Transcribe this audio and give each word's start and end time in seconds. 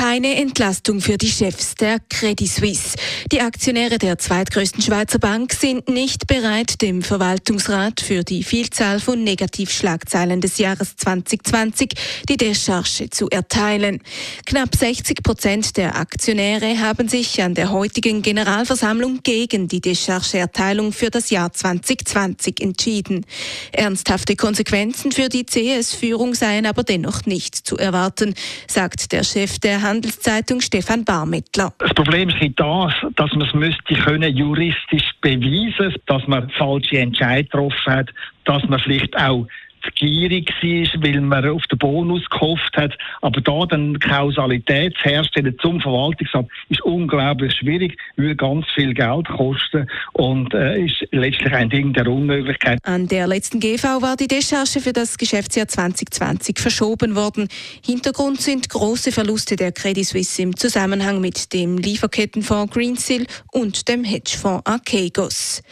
Keine 0.00 0.36
Entlastung 0.36 1.00
für 1.00 1.18
die 1.18 1.28
Chefs 1.28 1.74
der 1.74 1.98
Credit 2.08 2.48
Suisse. 2.48 2.96
Die 3.32 3.40
Aktionäre 3.40 3.98
der 3.98 4.16
zweitgrößten 4.16 4.80
Schweizer 4.80 5.18
Bank 5.18 5.52
sind 5.52 5.88
nicht 5.88 6.28
bereit, 6.28 6.80
dem 6.82 7.02
Verwaltungsrat 7.02 8.00
für 8.00 8.22
die 8.22 8.44
Vielzahl 8.44 9.00
von 9.00 9.24
Negativschlagzeilen 9.24 10.40
des 10.40 10.58
Jahres 10.58 10.94
2020 10.98 11.94
die 12.28 12.36
Descharge 12.36 13.10
zu 13.10 13.28
erteilen. 13.28 14.00
Knapp 14.46 14.76
60 14.76 15.24
Prozent 15.24 15.76
der 15.76 15.96
Aktionäre 15.96 16.78
haben 16.78 17.08
sich 17.08 17.42
an 17.42 17.56
der 17.56 17.72
heutigen 17.72 18.22
Generalversammlung 18.22 19.24
gegen 19.24 19.66
die 19.66 19.80
Descharge-Erteilung 19.80 20.92
für 20.92 21.10
das 21.10 21.30
Jahr 21.30 21.52
2020 21.52 22.60
entschieden. 22.60 23.26
Ernsthafte 23.72 24.36
Konsequenzen 24.36 25.10
für 25.10 25.28
die 25.28 25.44
CS-Führung 25.44 26.36
seien 26.36 26.66
aber 26.66 26.84
dennoch 26.84 27.26
nicht 27.26 27.56
zu 27.56 27.76
erwarten, 27.76 28.34
sagt 28.68 29.10
der 29.10 29.24
Chef 29.24 29.58
der 29.58 29.87
Handelszeitung 29.88 30.60
Stefan 30.60 31.04
Barmettler. 31.04 31.72
Das 31.78 31.94
Problem 31.94 32.28
ist 32.28 32.52
das, 32.56 32.92
dass 33.16 33.32
man 33.32 33.46
es 33.46 33.54
müsste 33.54 33.94
können 33.94 34.36
juristisch 34.36 35.10
beweisen, 35.22 35.94
dass 36.06 36.26
man 36.26 36.50
falsche 36.50 36.98
Entscheidungen 36.98 37.70
getroffen 37.70 37.92
hat, 37.92 38.10
dass 38.44 38.62
man 38.68 38.78
vielleicht 38.80 39.16
auch 39.16 39.46
gierig 39.94 40.50
war, 40.62 41.02
weil 41.02 41.20
man 41.20 41.48
auf 41.48 41.62
den 41.66 41.78
Bonus 41.78 42.28
gehofft 42.30 42.76
hat. 42.76 42.96
Aber 43.20 43.40
da 43.40 43.66
dann 43.66 43.98
Kausalität 43.98 44.94
zu 45.02 45.08
herstellen 45.08 45.56
zum 45.60 45.80
Verwaltungsamt 45.80 46.50
ist 46.68 46.82
unglaublich 46.82 47.54
schwierig, 47.54 47.98
würde 48.16 48.36
ganz 48.36 48.66
viel 48.74 48.94
Geld 48.94 49.28
kosten 49.28 49.86
und 50.12 50.52
äh, 50.54 50.84
ist 50.84 51.06
letztlich 51.12 51.52
ein 51.52 51.70
Ding 51.70 51.92
der 51.92 52.06
Unmöglichkeit. 52.06 52.78
An 52.84 53.06
der 53.08 53.26
letzten 53.26 53.60
GV 53.60 54.02
war 54.02 54.16
die 54.16 54.28
Descharge 54.28 54.80
für 54.80 54.92
das 54.92 55.18
Geschäftsjahr 55.18 55.68
2020 55.68 56.58
verschoben 56.58 57.14
worden. 57.14 57.48
Hintergrund 57.84 58.40
sind 58.40 58.68
große 58.68 59.12
Verluste 59.12 59.56
der 59.56 59.72
Credit 59.72 60.04
Suisse 60.04 60.42
im 60.42 60.56
Zusammenhang 60.56 61.20
mit 61.20 61.52
dem 61.52 61.78
Lieferkettenfonds 61.78 62.72
Greensill 62.72 63.26
und 63.52 63.88
dem 63.88 64.04
Hedgefonds 64.04 64.66
Archegos. 64.66 65.62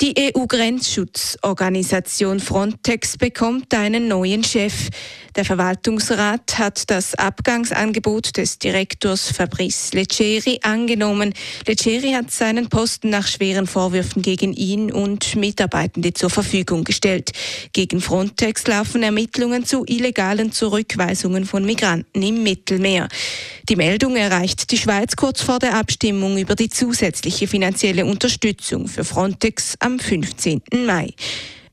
Die 0.00 0.14
EU-Grenzschutzorganisation 0.18 2.40
Frontex 2.40 3.16
bekommt 3.16 3.72
einen 3.74 4.08
neuen 4.08 4.42
Chef. 4.42 4.88
Der 5.36 5.44
Verwaltungsrat 5.44 6.58
hat 6.58 6.90
das 6.90 7.14
Abgangsangebot 7.14 8.36
des 8.36 8.58
Direktors 8.58 9.30
Fabrice 9.30 9.94
Leggeri 9.94 10.58
angenommen. 10.62 11.32
Leggeri 11.64 12.10
hat 12.10 12.32
seinen 12.32 12.68
Posten 12.68 13.10
nach 13.10 13.28
schweren 13.28 13.68
Vorwürfen 13.68 14.20
gegen 14.20 14.52
ihn 14.52 14.90
und 14.90 15.36
Mitarbeitende 15.36 16.12
zur 16.12 16.30
Verfügung 16.30 16.82
gestellt. 16.82 17.30
Gegen 17.72 18.00
Frontex 18.00 18.66
laufen 18.66 19.04
Ermittlungen 19.04 19.64
zu 19.64 19.84
illegalen 19.86 20.50
Zurückweisungen 20.50 21.44
von 21.44 21.64
Migranten 21.64 22.20
im 22.20 22.42
Mittelmeer. 22.42 23.06
Die 23.70 23.76
Meldung 23.76 24.14
erreicht 24.14 24.70
die 24.72 24.76
Schweiz 24.76 25.16
kurz 25.16 25.40
vor 25.40 25.58
der 25.58 25.74
Abstimmung 25.74 26.36
über 26.36 26.54
die 26.54 26.68
zusätzliche 26.68 27.46
finanzielle 27.46 28.04
Unterstützung 28.04 28.88
für 28.88 29.04
Frontex 29.04 29.76
am 29.78 29.98
15. 29.98 30.60
Mai. 30.84 31.14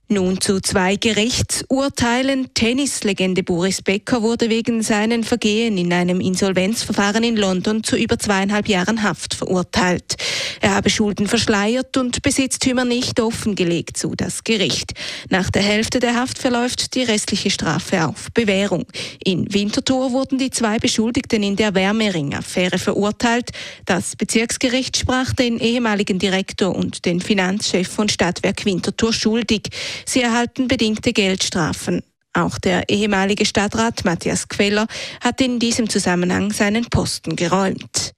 Nun 0.07 0.39
zu 0.39 0.61
zwei 0.61 0.95
Gerichtsurteilen. 0.95 2.53
Tennislegende 2.53 3.43
Boris 3.43 3.81
Becker 3.81 4.21
wurde 4.21 4.49
wegen 4.49 4.81
seinen 4.81 5.25
Vergehen 5.25 5.77
in 5.77 5.91
einem 5.91 6.21
Insolvenzverfahren 6.21 7.25
in 7.25 7.35
London 7.35 7.83
zu 7.83 7.97
über 7.97 8.17
zweieinhalb 8.17 8.69
Jahren 8.69 9.03
Haft 9.03 9.33
verurteilt. 9.33 10.15
Er 10.61 10.75
habe 10.75 10.91
Schulden 10.91 11.27
verschleiert 11.27 11.97
und 11.97 12.21
Besitztümer 12.21 12.85
nicht 12.85 13.19
offengelegt, 13.19 13.97
zu 13.97 14.15
das 14.15 14.43
Gericht. 14.43 14.93
Nach 15.29 15.49
der 15.49 15.63
Hälfte 15.63 15.99
der 15.99 16.15
Haft 16.15 16.37
verläuft 16.37 16.93
die 16.93 17.01
restliche 17.01 17.49
Strafe 17.49 18.05
auf 18.05 18.27
Bewährung. 18.31 18.85
In 19.23 19.51
Winterthur 19.51 20.11
wurden 20.11 20.37
die 20.37 20.51
zwei 20.51 20.77
Beschuldigten 20.77 21.41
in 21.41 21.55
der 21.55 21.73
Wärmering-Affäre 21.73 22.77
verurteilt. 22.77 23.49
Das 23.85 24.15
Bezirksgericht 24.15 24.97
sprach 24.97 25.33
den 25.33 25.59
ehemaligen 25.59 26.19
Direktor 26.19 26.75
und 26.75 27.05
den 27.05 27.21
Finanzchef 27.21 27.87
von 27.87 28.07
Stadtwerk 28.07 28.63
Winterthur 28.63 29.13
schuldig. 29.13 29.69
Sie 30.05 30.21
erhalten 30.21 30.67
bedingte 30.67 31.11
Geldstrafen. 31.11 32.03
Auch 32.33 32.59
der 32.59 32.87
ehemalige 32.87 33.45
Stadtrat 33.45 34.05
Matthias 34.05 34.47
Queller 34.47 34.87
hat 35.21 35.41
in 35.41 35.59
diesem 35.59 35.89
Zusammenhang 35.89 36.51
seinen 36.53 36.85
Posten 36.85 37.35
geräumt. 37.35 38.13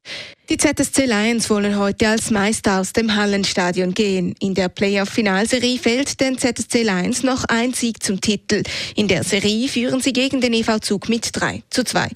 Die 0.49 0.57
ZSC 0.57 1.05
Lions 1.05 1.49
wollen 1.49 1.79
heute 1.79 2.09
als 2.09 2.29
Meister 2.29 2.81
aus 2.81 2.91
dem 2.91 3.15
Hallenstadion 3.15 3.93
gehen. 3.93 4.35
In 4.41 4.53
der 4.53 4.67
Playoff-Finalserie 4.67 5.79
fällt 5.79 6.19
den 6.19 6.37
ZSC 6.37 6.83
Lions 6.83 7.23
noch 7.23 7.45
ein 7.45 7.71
Sieg 7.71 8.03
zum 8.03 8.19
Titel. 8.19 8.61
In 8.97 9.07
der 9.07 9.23
Serie 9.23 9.69
führen 9.69 10.01
sie 10.01 10.11
gegen 10.11 10.41
den 10.41 10.51
EV 10.53 10.79
Zug 10.81 11.07
mit 11.07 11.29
3 11.31 11.63
zu 11.69 11.85
2. 11.85 12.09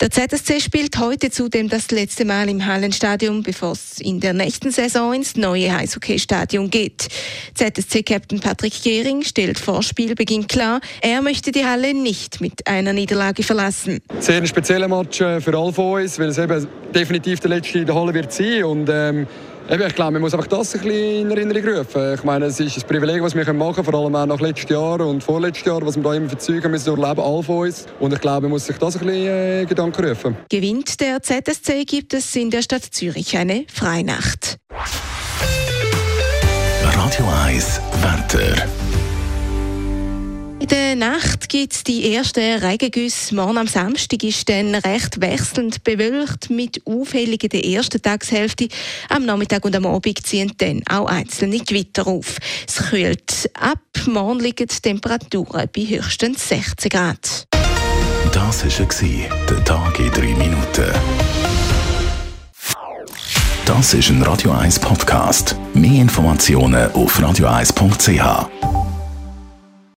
Der 0.00 0.10
ZSC 0.10 0.60
spielt 0.60 0.98
heute 0.98 1.30
zudem 1.30 1.68
das 1.68 1.90
letzte 1.90 2.24
Mal 2.24 2.48
im 2.48 2.64
Hallenstadion, 2.64 3.42
bevor 3.42 3.72
es 3.72 4.00
in 4.00 4.18
der 4.18 4.32
nächsten 4.32 4.70
Saison 4.70 5.12
ins 5.12 5.36
neue 5.36 5.68
Eishockey-Stadion 5.68 6.70
geht. 6.70 7.08
ZSC-Captain 7.52 8.40
Patrick 8.40 8.82
Gehring 8.82 9.22
stellt 9.24 9.58
vor 9.58 9.82
Spielbeginn 9.82 10.46
klar, 10.46 10.80
er 11.02 11.20
möchte 11.20 11.52
die 11.52 11.66
Halle 11.66 11.92
nicht 11.92 12.40
mit 12.40 12.66
einer 12.66 12.94
Niederlage 12.94 13.42
verlassen. 13.42 14.00
Sehr 14.20 14.44
spezieller 14.46 14.88
Match 14.88 15.18
für 15.18 15.58
alle 15.58 15.72
von 15.74 16.00
uns, 16.00 16.18
weil 16.18 16.30
es 16.30 16.38
eben 16.38 16.66
definitiv 16.94 17.40
der 17.40 17.50
letzte 17.50 17.80
in 17.80 17.86
der 17.86 17.94
Halle 17.94 18.14
wird 18.14 18.32
sein 18.32 18.64
und 18.64 18.88
ähm, 18.90 19.26
ich 19.66 19.94
glaube, 19.94 20.12
man 20.12 20.22
muss 20.22 20.34
einfach 20.34 20.46
das 20.46 20.74
ein 20.74 20.82
bisschen 20.82 21.22
in 21.22 21.30
Erinnerung 21.30 21.78
rufen. 21.78 22.14
Ich 22.14 22.22
meine, 22.22 22.46
es 22.46 22.60
ist 22.60 22.76
ein 22.76 22.86
Privileg, 22.86 23.22
was 23.22 23.34
wir 23.34 23.50
machen 23.52 23.74
können, 23.74 23.84
vor 23.84 23.94
allem 23.94 24.14
auch 24.14 24.26
nach 24.26 24.40
letztes 24.40 24.68
Jahr 24.68 25.00
und 25.00 25.24
vorletztes 25.24 25.64
Jahr, 25.64 25.80
was 25.84 25.96
wir 25.96 26.02
da 26.02 26.14
immer 26.14 26.28
für 26.28 26.36
Zeugen 26.36 26.70
müssen 26.70 26.94
durchleben, 26.94 27.24
all 27.24 27.42
von 27.42 27.58
uns. 27.66 27.86
Und 27.98 28.12
ich 28.12 28.20
glaube, 28.20 28.42
man 28.42 28.50
muss 28.50 28.66
sich 28.66 28.76
das 28.76 28.96
ein 28.96 29.06
bisschen 29.06 29.26
äh, 29.26 29.64
Gedanken 29.66 30.04
rufen. 30.04 30.36
Gewinnt 30.50 31.00
der 31.00 31.22
ZSC, 31.22 31.84
gibt 31.86 32.12
es 32.12 32.36
in 32.36 32.50
der 32.50 32.60
Stadt 32.60 32.84
Zürich 32.84 33.36
eine 33.38 33.64
Freinacht. 33.72 34.58
Radio 36.82 37.26
1 37.46 37.80
Wetter. 38.02 38.83
In 40.64 40.68
der 40.68 40.96
Nacht 40.96 41.50
gibt 41.50 41.74
es 41.74 41.84
die 41.84 42.14
ersten 42.14 42.40
Regengüsse. 42.64 43.34
Morgen 43.34 43.58
am 43.58 43.66
Samstag 43.66 44.22
ist 44.22 44.48
dann 44.48 44.74
recht 44.74 45.20
wechselnd 45.20 45.84
bewölkt 45.84 46.48
mit 46.48 46.80
Aufhellungen 46.86 47.50
der 47.52 47.66
ersten 47.66 48.00
Tagshälfte. 48.00 48.68
Am 49.10 49.26
Nachmittag 49.26 49.62
und 49.66 49.76
am 49.76 49.84
Abend 49.84 50.26
ziehen 50.26 50.52
dann 50.56 50.80
auch 50.88 51.04
einzelne 51.04 51.58
Gewitter 51.58 52.06
auf. 52.06 52.38
Es 52.66 52.76
kühlt 52.76 53.50
ab. 53.60 53.78
Morgen 54.06 54.40
liegen 54.40 54.66
die 54.66 54.80
Temperaturen 54.80 55.68
bei 55.70 55.82
höchstens 55.82 56.48
16 56.48 56.88
Grad. 56.88 57.46
Das 58.32 58.64
war 58.64 59.18
der 59.50 59.64
Tag 59.64 60.00
in 60.00 60.10
drei 60.12 60.34
Minuten. 60.34 60.90
Das 63.66 63.92
ist 63.92 64.08
ein 64.08 64.22
Radio 64.22 64.52
1 64.52 64.78
Podcast. 64.78 65.56
Mehr 65.74 66.00
Informationen 66.00 66.90
auf 66.92 67.20
radio1.ch. 67.20 68.73